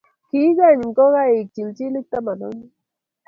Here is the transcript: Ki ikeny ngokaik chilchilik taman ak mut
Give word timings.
Ki 0.27 0.37
ikeny 0.49 0.79
ngokaik 0.89 1.47
chilchilik 1.53 2.05
taman 2.11 2.41
ak 2.47 2.51
mut 2.57 2.71